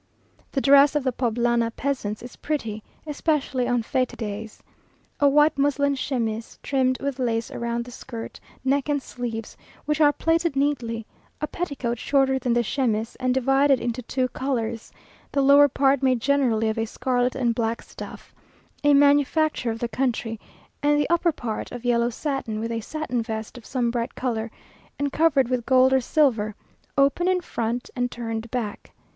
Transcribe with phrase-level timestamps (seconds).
[0.53, 4.63] The dress of the Poblana peasants is pretty, especially on fête days.
[5.19, 10.11] A white muslin chemise, trimmed with lace round the skirt, neck, and sleeves, which are
[10.11, 11.05] plaited neatly;
[11.39, 14.91] a petticoat shorter than the chemise, and divided into two colours,
[15.31, 18.33] the lower part made generally of a scarlet and black stuff,
[18.83, 20.39] a manufacture of the country,
[20.81, 24.49] and the upper part of yellow satin, with a satin vest of some bright colour,
[24.97, 26.55] and covered with gold or silver,
[26.97, 28.93] open in front, and turned back.